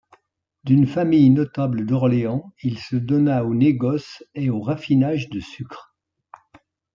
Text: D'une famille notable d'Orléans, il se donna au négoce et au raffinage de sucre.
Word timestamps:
D'une 0.63 0.87
famille 0.87 1.29
notable 1.29 1.85
d'Orléans, 1.85 2.51
il 2.63 2.79
se 2.79 2.95
donna 2.95 3.45
au 3.45 3.53
négoce 3.53 4.23
et 4.33 4.49
au 4.49 4.59
raffinage 4.59 5.29
de 5.29 5.39
sucre. 5.39 5.93